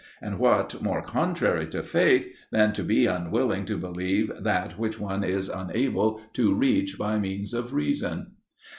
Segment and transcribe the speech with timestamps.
[0.19, 5.23] and, what more contrary to Faith, than to be unwilling to believe that which one
[5.23, 8.31] is unable to reach by means of Reason?"